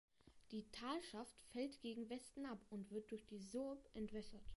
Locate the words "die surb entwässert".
3.27-4.41